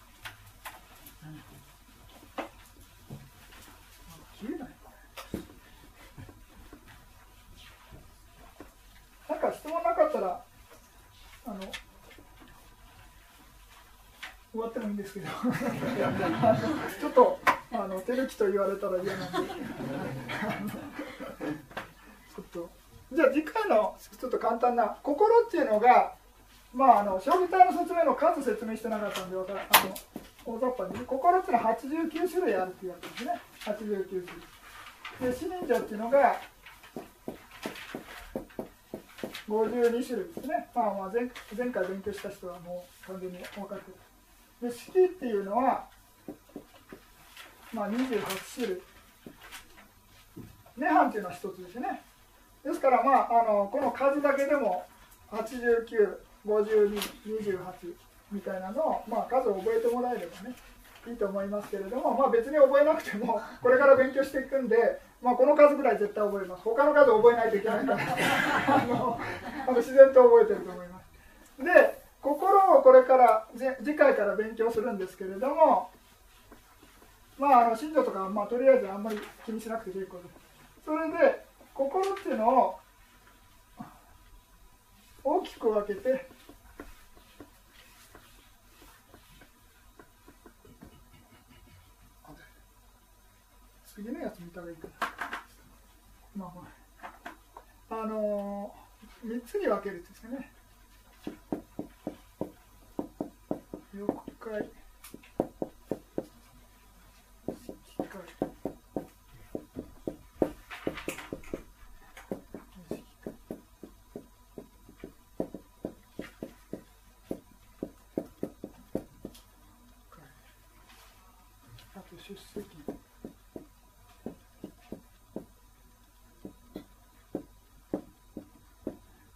[9.28, 10.44] なんか質問なかったら、
[11.46, 11.60] あの、
[14.52, 15.28] 終わってもいいんですけど。
[15.28, 17.40] ちょっと
[17.72, 19.52] あの手抜きと言われたら嫌なんで。
[23.16, 26.14] じゃあ次回のちょっと簡単な心っていうのが
[26.74, 29.46] まああの将棋体の説明の数説明してなかったんであの
[30.46, 33.42] 大雑把に心っていうのは89種類あるっていうわけですね。
[33.62, 35.32] 89種類。
[35.32, 36.36] で死人者っていうのが
[39.48, 43.92] 52種類ですね、まあ、まあ前前回勉強した人はもう完全に分かって
[44.62, 45.86] るで式っていうのは、
[47.72, 48.82] まあ、28種類。
[50.78, 52.02] 涅槃っていうのは一つですね。
[52.66, 54.88] ですから、まあ、あのこの数だけでも
[55.32, 57.94] 895228
[58.32, 60.56] みたいなのを、まあ、数を覚えてもらえればね
[61.08, 66.64] いいと思いますけれども、まあ、別に覚えなくてもこれから勉強していくんで、まあ、この数ぐらい絶対覚えます。
[66.64, 68.00] 他の数覚えないといけないから。
[68.00, 68.02] あ
[68.88, 69.20] の
[69.68, 71.06] あの自然と覚えてると思います。
[71.64, 73.48] で心をこれから
[73.84, 75.92] 次回から勉強するんですけれども
[77.38, 80.30] まああの信条とかまあとりあえずあんまり気にしなくて結構です。
[80.86, 81.45] それで
[81.76, 82.80] 心っていうのを
[85.26, 86.30] 大きく分けて
[93.86, 94.88] 次のやつ見た方がいいか
[96.38, 96.54] な、ま
[97.90, 100.52] あ、あのー、3つに分けるんですよね。
[103.94, 104.70] 了解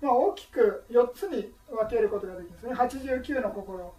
[0.02, 2.74] まあ大きく4つに分けることができるんですね。
[2.74, 3.94] 89の心。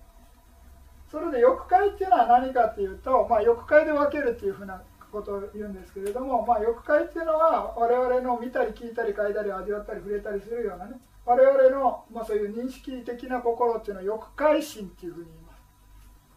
[1.10, 11.00] それで欲界っていうのは何かっていうと、まあ、欲界で分けるっていうふうなことを言うんですけれども、まあ、欲界っていうのは我々の見たり聞いたり嗅いだり味わったり触れたりするようなね。
[11.26, 15.60] 我々の、まあ、そういう認識的な心っていうのは欲界心っていうふうに言います。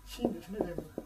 [0.06, 1.02] 心ですね全部。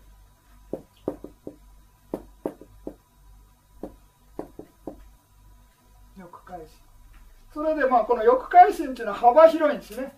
[7.88, 10.14] でまあこの欲界心っていうのは幅広いんですね。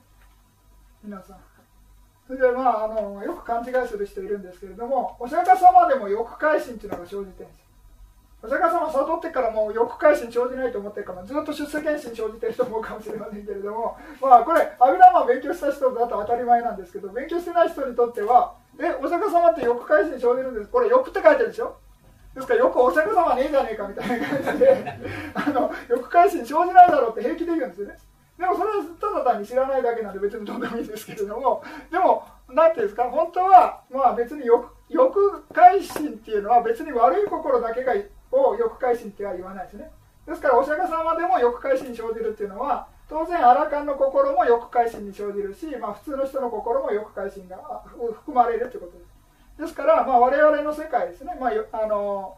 [1.04, 1.38] 皆さん。
[2.28, 7.70] それでまああのよく勘違いする人いるんですけれどもお釈迦様でも欲界心っていうのが生じてるんです。
[8.42, 20.70] お釈迦様悟ってからもう欲界心生じないと思ってるからずっと出世検心生じてる人も思うかもしれませんけれどもまあこれ阿弥陀マ勉強した人だと当たり前なんですけど勉強してない人にとってはえお釈迦様って欲界心生じるんです。
[20.70, 21.76] これ欲って書いてるでしょ？
[22.36, 25.00] ですからよくお釈迦様はねえじゃねえかみたいな感じで
[25.34, 27.98] あの欲界心生じないだろうって平気で言うんですよね。
[28.38, 31.62] でもそれはただ単に知らないだけなんで別にどうでもいいんですけれども
[31.92, 37.94] でも何ていうんですか本当はまあ別に欲欲界心っていうのは別に悪い心だけが
[38.32, 39.92] を欲界心っては言わないですね。
[40.26, 47.58] ですからお釈迦様でも欲界心に生じるっていうのは当然アラカンの心も欲界心に生じるし、まあ、普通の人の心も欲界心が
[48.14, 49.19] 含まれるということです。
[49.60, 52.38] ですから、まあ、我々の世界ですね、まあ、あの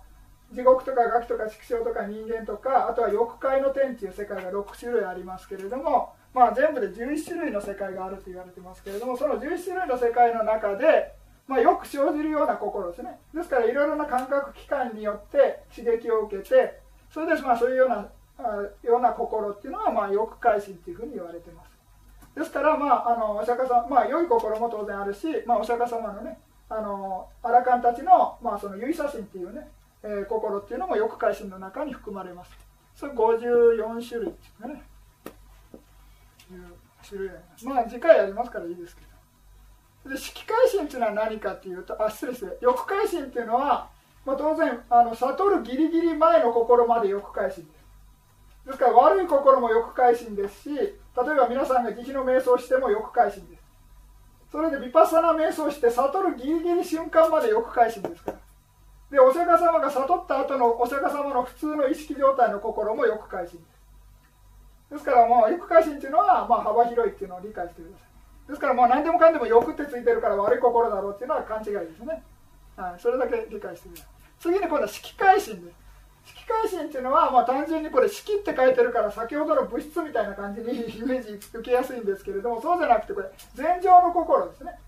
[0.52, 11.14] 地獄とかガキとか畜生とか人間とかあとは欲界の天っていう世界が6種類ありますけれども、まあ、全部で11種類の世界があると言われてますけれどもその11種類の世界の中で、
[11.48, 13.20] まあ、よく生じるような心ですね。
[13.34, 16.80] ですからいろいろな感覚器官によって刺激を受けて
[17.14, 18.10] それでまあそういうような
[18.84, 21.72] ような心っていうのはまあ欲界心っていうふうに言われてます。
[22.36, 26.40] ですから、まあ、あのお釈迦様、まあ、良い心も当然あるし、まあ、お釈迦様のね
[26.74, 29.68] あのアラカンたちの,、まあその結写真っていうね、
[30.04, 32.52] えー、心っていうのも欲界心の中に含まれます。
[32.96, 34.84] それ54種類っていうかね
[37.06, 37.30] 種類
[37.66, 39.02] まあ次回やりますからいいですけ
[40.06, 40.12] ど。
[40.12, 43.90] で色界心っていうのは何かっていうとあ失礼して欲界心っていうのは、
[44.26, 47.82] まあ、当然あの悟るギリギリ前の心まで欲界心です。
[48.66, 53.61] ですから悪い心も欲界心ですし例えば皆さんが慈悲の瞑想しても欲界心です。
[54.52, 58.38] それでヴィパッサナ瞑想して悟るギリギリ瞬間まで欲界心ですから。
[59.10, 63.72] でお釈迦様が悟った後のお釈迦様の普通の意識状態の心も欲界心です。
[64.92, 68.50] ですからもう欲界心っていうのはまあ幅広いっていうのを理解してください。
[68.50, 72.22] ですからもう何でもかんでも欲ってついてるから悪い心だろうっていうのは勘違いですね、
[72.76, 74.08] はい、それだけ理解してください。
[74.40, 75.81] 次に今度は色界心です。
[76.26, 84.80] 色界心っていうのは、まあ、単純にこれ色って書いてるから先ほどの物質みたいな感じに イメージ受けやすいんですけれどもそうじゃなくてこれ禅情の心ですね、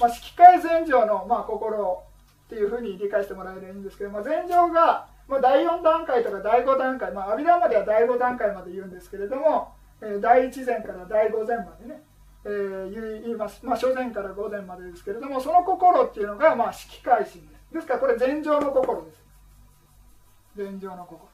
[0.00, 2.02] まあ、色界禅情の、まあ、心
[2.46, 12.02] っていうふうに理解してもらえればいいんですけど、まあ、禅情が、まあ、第4段階とか第5段階、まあ、阿弥陀までは第5段階まで言うんですけれども、えー、第1禅から第5禅までね、
[12.44, 17.54] えー、言います、まあ、初禅から5禅までですけれどもその心っていうのが、まあ、色界心です。
[17.74, 19.23] ですからこれ禅情の心です。
[20.56, 21.28] 禅情の心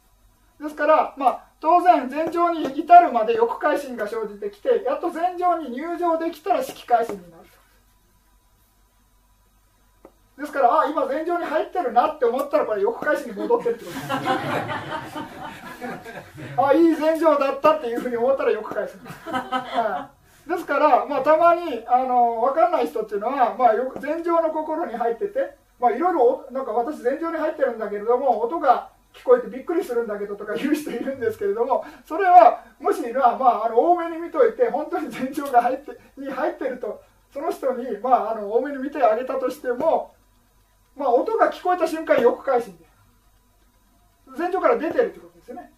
[0.60, 7.40] ですから、まあ、当然禅情に至るまで欲界心が生じてきてやっと禅情に入場できたら色界心になる
[10.40, 13.96] ですからあ今禅情に入ってるなって思ったらこれ欲界心に戻ってってこと。
[14.00, 14.00] で
[16.56, 19.00] すあいい禅情だったっていうふうに思ったら欲界心
[20.46, 37.02] ですから、まあ、たまにあの分かんない人っていうのは、まあ、よ禅情の心に入っててまあいろいろなんか私禅情に入ってるんだけれども音が聞こえてびっくりするんだけどとか言う人いるんですけれどもそれはもしは、まあ、あの多めに見といて本当に前兆が入ってに入ってると
[37.32, 40.14] その人に、まあ、あの多めに見てあげたとしても、
[40.96, 42.84] まあ、音が聞こえた瞬間よく返しんで
[44.36, 45.72] 前兆から出てるってことですよね。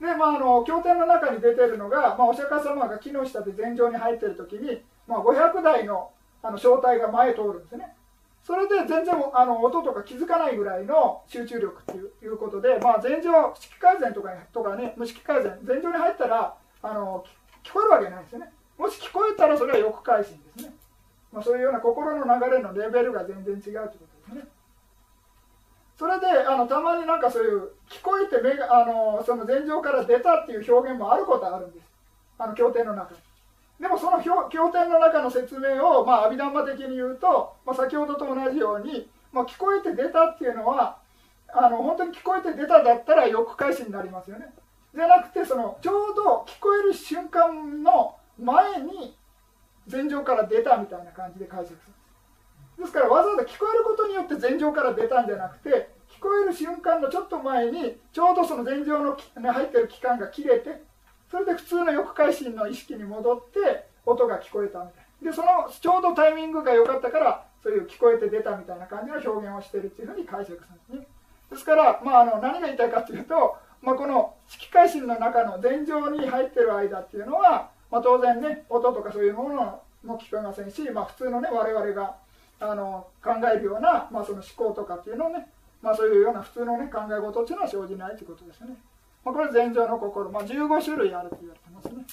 [0.00, 6.10] で、まあ、あの経典の中に出てるのが、まあ、お釈迦様が木の下で前兆に入ってる時に、まあ、500台の
[6.42, 7.95] あの正体が前通るんですね。
[8.46, 17.24] それで全然あの音とか気づかないぐらいの集中力っていうことで、まあ、前情色改善とかとかね無色改善前情に入ったらあの
[17.64, 18.52] 聞こえるわけないですよね。
[18.78, 20.72] もし聞こえたらそれは欲改心ですね、
[21.32, 23.88] まあ、そういうような心の流れのレベルが全然違うというこ
[24.30, 24.48] とですね。
[25.98, 31.86] それであのたまになんかそういう聞こえて目があのその前場から出たっていう表現もあることはあるんです。
[32.38, 33.18] あの経典の中に
[33.80, 34.30] でもその経
[34.70, 40.98] 典の中の説明を、まあ、阿弥陀魔的に言うと、まあ、先ほどと同じように、まあ、聞こえて出たっていうのは
[41.48, 44.52] あの本当に聞こえて出ただったら欲返しになりますよね。
[44.94, 49.16] じゃなくてそのちょうど聞こえる瞬間の前に
[49.90, 51.92] 前場から出たみたいな感じで解釈する
[52.78, 52.92] です。
[52.92, 59.16] からわざわざ聞こえることによって前場から出たんじゃなくて聞こえる瞬間のちょっと前にちょうどその前場の
[59.52, 60.82] 入ってる期間が切れて
[61.30, 71.16] それで普通の翼回心の意識に戻って音が聞こえたみたいでそのちょうどタイミングが良かったからそういう聞こえて出たみたいな感じの表現をしているっていうふうに解釈するんですね
[71.50, 82.16] ですから、まあ、あの何が言いたいかというと、まあ、この色回心の中の前場に入ってる間っていうのは、まあ、当然ね音とかそういうものも聞こえませんし、まあ、普通のね我々が
[82.60, 85.46] あの考えるような、まあ、その思考とかっていうのをね、
[85.82, 88.76] まあ、そういうような普通の、ね、考え事っていうのは生じないということですね。
[89.26, 92.06] まあ、これ前情の心、まあ、15種類あると言われてますね。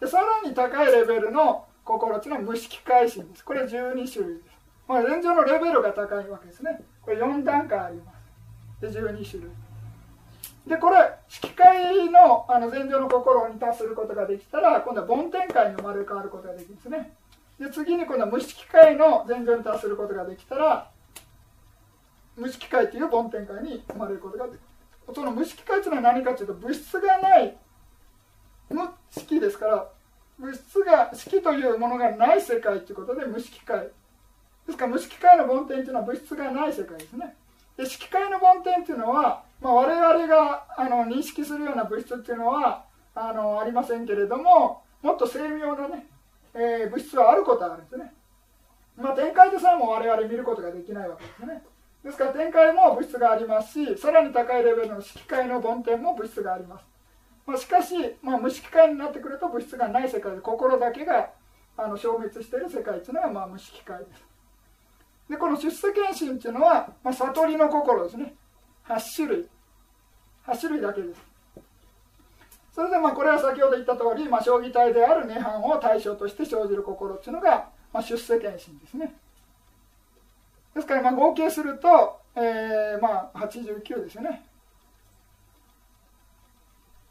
[0.00, 3.44] でさらに高いレベルの心っていうのは無色改心です。
[3.44, 3.68] これ12
[4.06, 4.56] 種類です。
[4.86, 6.80] まあ、前情のレベルが高いわけですね。
[7.02, 8.12] これ4段階ありま
[8.80, 8.94] す。
[8.94, 9.50] で、12種類。
[10.68, 10.96] で、これ、
[11.28, 17.16] 色界のあの前情の心に達することができたら、今度は梵天界に生まれ変わることができるんですね。
[17.58, 20.90] で次に今度は無色界の前情に達することができたら
[22.36, 24.60] 無色界という梵天界に生まれることができる
[25.14, 27.56] その無色界というのは何かというと物質がない
[28.70, 28.80] 無
[29.10, 29.88] 色ですから
[30.38, 33.88] 物質が色というものがない世界ということで無色界
[34.66, 37.34] ですから無色界の梵天というのは物質がない世界ですね
[37.76, 42.84] で色界の梵天というのは、まあ、我々があの認識するような物質っていうのは
[43.14, 46.06] あのありませんけれどももっと精妙なね
[46.56, 48.12] えー、物質はあることはあるんですね。
[48.96, 51.62] まあ、展開でさえも我々見ることができないわけですね。
[52.06, 56.84] ですから展開も物質がありますし、さらに高いレベルの色界の梵天も物質があります。
[57.44, 61.30] まあ、しかし、まあ、無色界になってくると物質がない世界で心だけが
[61.76, 64.24] あの消滅している世界というのがまあ無色界です。
[65.28, 68.34] で、この出世検診というのは、まあ、悟りの心ですね。
[68.86, 69.48] 8種類。
[70.46, 71.20] 8種類だけです。
[72.72, 79.12] それでまあこれは先ほど言った通り、まあ、将棋体である涅槃を対象として生じる心っていうのが、まあ、出世検診ですね
[80.76, 84.44] ですからまあ合計すると、えー、まあ89ですよね。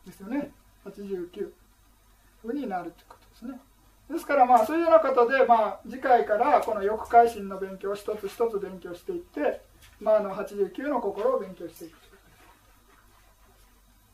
[0.06, 0.52] ですよね。
[0.86, 1.50] 89
[2.44, 3.60] ふうになるということですね。
[4.08, 9.62] ですからまあそういうようなことで、まあ、次回からこの欲改心の勉強を一つ一つ勉強していって、
[10.00, 11.98] まあ、あの89の心を勉強していく。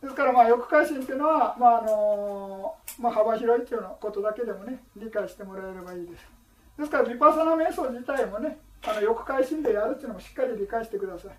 [0.01, 6.25] ですからまあ欲改心っていうのは、まああのまあ、幅広いっていうことだけでもね理解してもらえればいいです。
[6.77, 11.31] ですからヴィパサナ瞑想自体もねあの欲改心でやるっていうのもしっかり理解してください。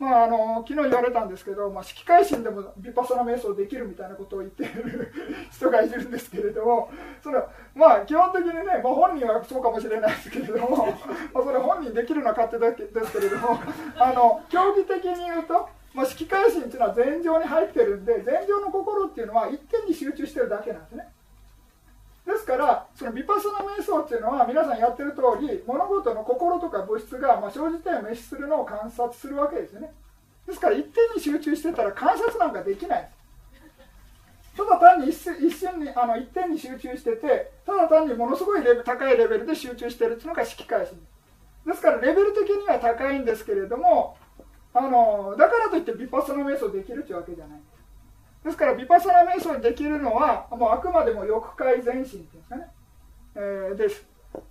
[0.00, 5.12] まあ、あの昨日言われたんですけど、まあ、色改心でもヴィパサナ瞑想できるみたいなことを言っている
[5.52, 6.90] 人がいるんですけれども
[7.22, 10.86] そのまあ基本的にね、まあ、本人はそうかもしれないですけれども、
[11.34, 13.60] まあ、それ本人できるのは勝手だけですけれども
[13.98, 21.08] あの競技的に言うとまあ、色界心っていうのは禅情に入ってるんで禅情の心っていうのは一点に集中してるだけなんですね。
[22.30, 29.92] ですからそのヴィパスナ瞑想っていうのは皆さんやってる通り物事の心とか物質がまあ生じて滅するのを観察するわけですよね。
[30.46, 33.10] ですから一点に集中してたら観察なんかできない。
[34.56, 35.16] ただ単に一
[35.50, 40.98] 瞬にあの一点に集中しててただ単にものすごいレベ高いレベルで集中してるっていうのが色界心
[41.66, 44.16] ですからレベル的には高いんですけれども
[44.74, 47.60] あのだからといってヴィパッサナ瞑想できるというわけじゃない。
[48.44, 52.66] ですからヴィパサナ瞑想できるのはもうあくまでも欲界前進っていうんですかね、
[53.36, 54.06] えー、です。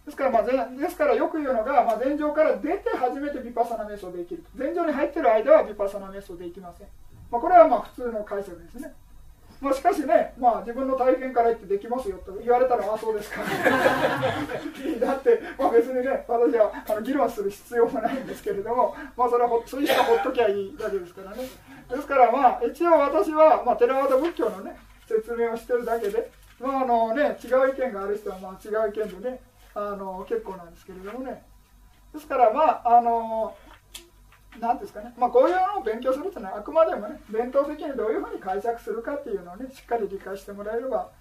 [0.05, 6.87] ですから、まあ、ですからよく言うのが、まあ、前場から出て初めてヴィパサナ瞑想できる前場に入ってる間はヴィパサナ瞑想できません、
[7.31, 8.93] まあ、これはまあ普通の解釈ですね。
[9.61, 13.41] まあ、しかしね、まあ、自分の体験から言ってできますよと言われたら、ああそうですか、
[15.01, 21.43] だって、まあ、別にね、私はあの議論する必要もないんですけれども、まあ、それはほそういう人はほっときゃいいわけですからね。
[21.89, 29.41] ですから、まあ、一応私は、まあ、テラワダ仏教のね、説明をしてるだけで、まああのね、違う意見がある人はまあ違う意見でね、
[29.73, 31.43] あの結構なんですけれどもね。
[32.13, 33.55] ですから、まあ、あの
[34.57, 41.11] なんですかね、まあ、こういうのを勉強するというのはあくまでもね伝統的にどういうふうに解釈するかっていうのをねしっかり理解してもらえれば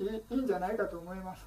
[0.00, 1.46] いいいいんじゃないかと思います。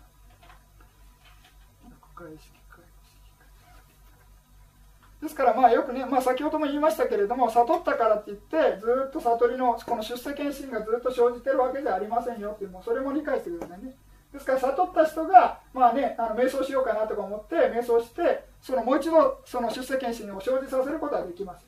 [5.22, 13.96] ですからまあよくね、まあ、先ほども言いましたけれども悟ったからって言ってずっと悟りのこの出世検診がずっと生じてるわけじゃありませんよっていうもうそれも理解してくださいね。
[14.34, 21.66] ですから悟った人が、まあね、あの瞑想しようかなとか思って瞑想してそのもう一度その出世検診を生じさせることはできます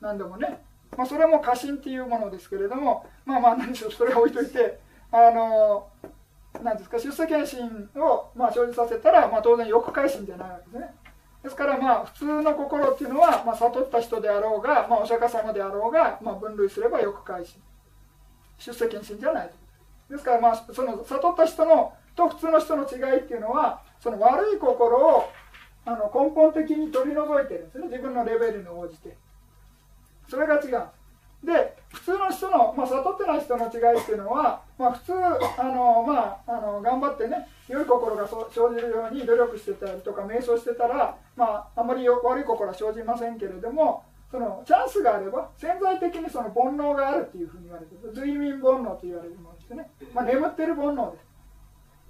[0.00, 0.62] 何でもね、
[0.96, 4.80] まあ、それも過信っていうものですけれどもまあまあ何でしょうそれは置いといて
[5.12, 5.88] あの
[6.62, 10.94] なんですか出世検診をまあ生じさせたら、まあ、当然欲改心じゃないわけですね。
[11.42, 17.62] ですからまあ普通の心っていうのは、まあ、悟った人であろうが、まあ、お釈迦様であろうが、まあ、分類すれば欲改心
[18.58, 19.65] 出世検診じゃないと。
[20.10, 25.28] ですからまあその悟った人のと普通の人の違いっていうのはその悪い心を
[25.84, 27.86] あの根本的に取り除いてるんですね。
[27.86, 29.16] 自分のレベルに応じて。
[30.28, 30.82] それが違う。
[31.44, 48.12] で普通の人の、まあ、悟ってない人の違いっていうのは、まあ、普通あの、まあ、あの頑張ってね良い心が生じるように努力してたりとか瞑想してたら、まあ、あまり悪い心は生じませんけれどもそのチャンスがあれば潜在的にその煩悩があるっていうふうに言われてる。
[48.12, 49.55] 睡眠煩悩と言われるもの。
[49.68, 51.26] ですね、まあ、眠ってる煩悩です。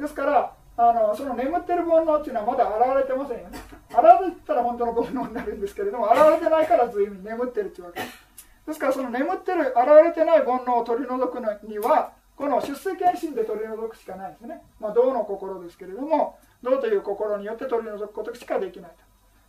[0.03, 3.59] ですからあのその眠ってる煩悩っていうのはまだ現れてませんよね。
[3.89, 8.27] 現れたら本当の煩悩になるんですけれども現れてないから睡眠眠ってるっていうわけです。
[8.67, 18.97] ですからその眠ってる現れてない煩悩を取り除くのにはこの出世検診で取り除くしかないですね、まあ、道の心ですけれども道という心によって取り除くことしかできないと。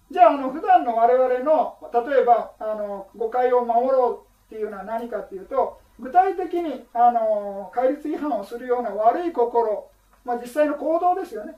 [0.09, 9.89] じゃああの普段の我々の例えばあの誤解を守ろうっていうのは何かっていうと具体的にあの戒律違反をするような悪い心、
[10.23, 11.55] まあ、実際の行動ですよね。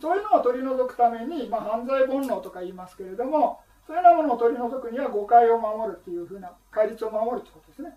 [0.00, 7.96] そういうのを取り除くために、まあ、犯罪煩悩とか言いますけれどもそういうようなものを取り除くには誤解を守るっていうふうな戒律を守るってことですね。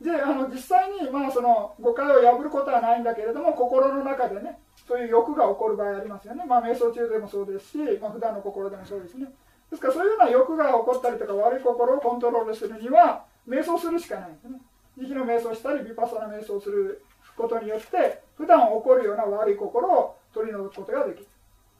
[0.00, 4.58] であの実際に、まあ、その誤解を破ることはないんだけれども心の中でね
[4.88, 9.26] そういう欲が起こる場合ありますよね、まあ、瞑想中でもそうですし、まあ、普段の心でもそうですね。
[9.70, 14.60] ですからそういうような欲が起こったりとか悪い心をコントロールするには瞑想するしかないんですね。
[14.98, 17.02] 慈悲の瞑想したりヴィパサナ瞑想する
[17.36, 21.26] ことによって普段起こるような悪い心を取り除くことができる。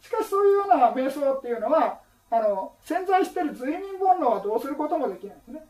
[0.01, 2.01] しかしそういうような瞑想っていうのは
[2.31, 5.67] あの潜在している随眠煩悩はどうすることもできないんですね。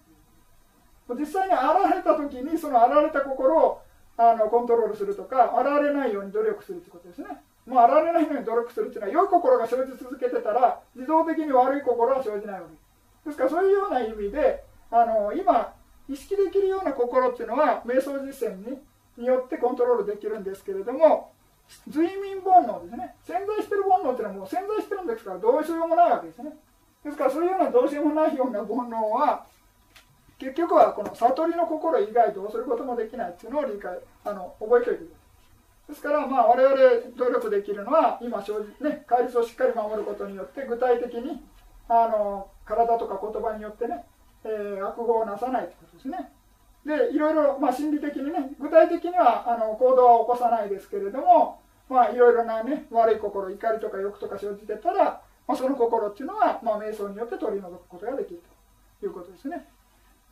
[1.18, 3.82] 実際に現れた時にその現れた心を
[4.16, 7.28] あのコントロールするとか現れないように努力するってことですね。
[7.66, 12.66] もう現れないように努力するっていうのは良い心が生じ続けてたら自動的に悪い心は生じないわ
[13.24, 13.30] け。
[13.30, 15.74] ですからそういうような意味であの今
[16.11, 18.79] 意識できるような心っていうのは瞑想実践に
[19.17, 21.33] によってコントロールできるんですけれども
[21.89, 23.15] 随眠煩悩ですね。
[23.25, 26.51] 潜在してる煩悩っていうのはもう潜在してるんですからどうしようもないわけですね。
[27.05, 29.47] ですからそういうようなどうしようもないような煩悩は
[30.39, 35.21] 結局はこの悟りの心以外どうすることもできないっていうのを理解あの覚えておいてくださ
[35.89, 35.91] い。
[35.91, 36.77] ですからまあ我々
[37.17, 41.43] 努力できるのは今正直ね戒律をしっかり守ることによって具体的に
[41.89, 44.05] あの体とか言葉によってね、
[44.45, 46.32] えー、悪語をなさないということですね。
[46.84, 51.61] でいろいろ、まあ、心理的にね具体的にはあの行動は起こさないですけれども
[51.91, 58.43] まあいろいろなね悪い心怒りとか欲とか生じてたら、まあ、その心っていうのは、まあ、瞑想によって取り除くことができる
[59.01, 59.68] ということですね。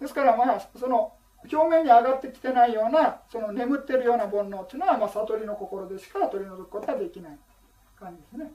[0.00, 1.12] ですからまあその
[1.52, 7.38] 表面に上がってきてないようなその眠ってるような煩悩っていうのは、まあ、悟りの心でしか取り除くことはできない
[7.98, 8.50] 感じですね。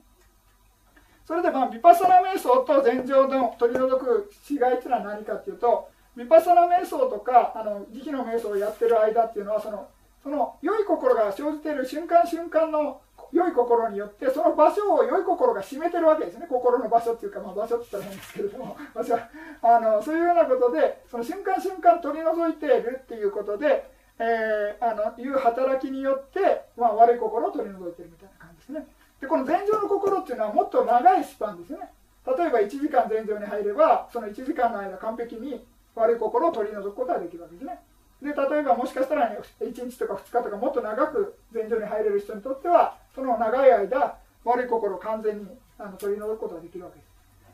[1.25, 9.87] それでまあヴィパサナ瞑想と禅定の取り除く違いっていうのは何かっていうとヴィパサナ瞑想とかあの慈悲の瞑想をやってる間っていうのはその
[10.21, 13.01] その良い心が生じている瞬間瞬間の
[13.33, 16.45] 良い心によってその場所を良い心が占めてるわけですね。
[16.47, 19.17] 心の場所っていうか、まあ、場所って言ったら変ですけれども 場所
[19.61, 28.87] あのそういうようなことでその瞬間瞬間取り除いているっていうことで、えー、あのいう働きによって、まあ、悪い心を取り除いてるみたいな感じですね。
[29.23, 31.79] でこの禅情の心っていうのはもっと長いスパンですね
[32.27, 35.63] 例えば1時間禅情に入ればその1時間の間完璧に
[35.95, 37.79] 悪い心を取り除くことができるわけですね。
[38.21, 45.47] で例えばもしかしたら、ね、1日とか2日とかもっと長く禅場に入れる人にとってはその長い間悪い心を完全に
[45.77, 47.07] あの取り除くことができるわけです。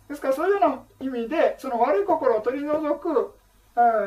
[0.10, 3.36] ですからそういうような意味でその悪い心を取り除く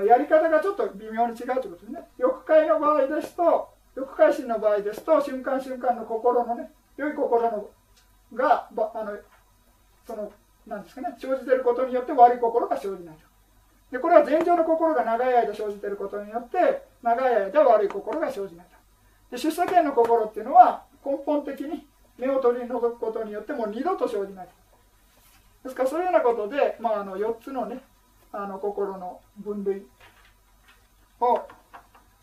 [0.06, 2.00] やり方がちょっと微妙に違うということですね。
[2.18, 7.70] 欲界の場合ですと欲界心の場合ですと瞬間瞬間の心のね良い心の
[8.34, 9.18] があの
[10.06, 10.32] その
[10.66, 13.32] なんですかね生じてることによって悪い心が生じないと。
[13.90, 21.86] でこれは禅情の心が長い間生じてることによって長い間悪い心が生じないとで出世権の心っていうのは根本的に
[22.16, 24.52] 目を取り除くことによってもう二度と生じないと
[25.64, 27.82] ですからそういうようなことで、まあ、あの4つのね
[28.32, 29.82] あの心の分類
[31.20, 31.40] を、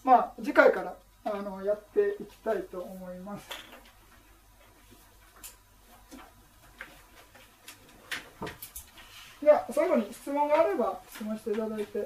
[0.03, 3.47] まあ、次回からあのやっていきたいと思います。
[9.49, 12.05] では最後に質問があれば質問していただいて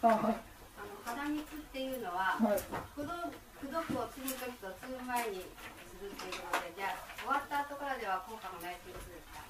[0.00, 0.40] あはい
[0.80, 2.64] あの鼻水っていうのは、はい、
[2.96, 3.12] くど
[3.60, 9.44] くどくを継ぐ時と継ぐ前にするっていうのでじゃあ終わった後からでは効果がないっていうことですか？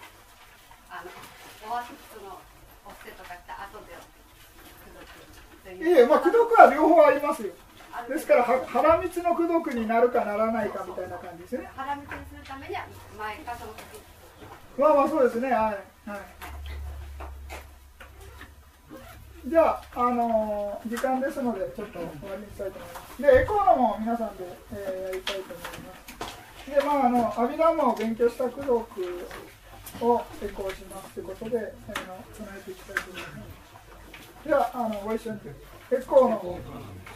[0.90, 2.34] あの終わったその
[2.98, 3.94] セとかした後で
[5.70, 7.54] いえ、まあ、功徳は両方ありますよ。
[8.10, 11.70] ですから、は腹蜜の功徳になるかならないかみたいな感じですね。
[11.74, 12.86] 腹蜜にするためには
[13.18, 14.02] 前かその時。
[14.78, 15.50] まあまあそうですね。
[15.50, 16.10] はい。
[16.10, 16.55] はい。
[19.46, 23.22] じゃあ、あのー、時間ですので、ちょっと終わりにしたいと思います。
[23.22, 24.42] で、エコーのも皆さんで、
[24.72, 25.94] えー、やりたいと思いま
[26.26, 26.70] す。
[26.70, 28.82] で、まあ、あの、阿弥陀マを勉強した功徳
[30.02, 33.28] をエコーしますということで、えー、唱えていきたいと思いま
[34.42, 34.48] す。
[34.48, 35.38] では、あの、ご一緒に。
[35.92, 36.58] エコーの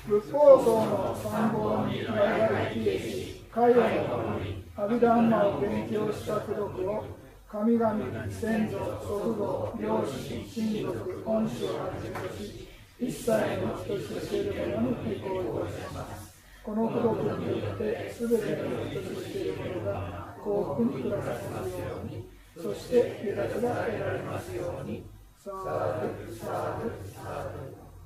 [0.07, 4.39] 仏法僧の参謀に我々消えし、海外の
[4.77, 7.05] 阿弥陀マを勉強した功徳を
[7.51, 12.69] 神々、先祖、祖父母、両親、親族、恩師をはじめとし、
[13.01, 16.31] 一切の道としている者に抵抗いたします。
[16.63, 25.03] この孤独によって、すべての道としている者が幸福に暮らされますように、そして豊かが得られますように。
[25.37, 26.05] さあ、
[26.41, 26.81] さあ、
[27.13, 27.51] さ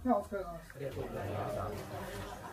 [0.07, 0.11] あ。
[0.11, 2.43] お疲れ様です。